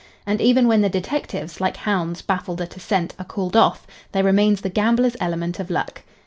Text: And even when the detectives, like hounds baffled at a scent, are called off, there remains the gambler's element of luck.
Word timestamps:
And 0.25 0.41
even 0.41 0.67
when 0.67 0.81
the 0.81 0.89
detectives, 0.89 1.61
like 1.61 1.77
hounds 1.77 2.23
baffled 2.23 2.59
at 2.59 2.75
a 2.75 2.79
scent, 2.79 3.13
are 3.19 3.23
called 3.25 3.55
off, 3.55 3.85
there 4.13 4.23
remains 4.23 4.61
the 4.61 4.69
gambler's 4.71 5.15
element 5.21 5.59
of 5.59 5.69
luck. 5.69 6.01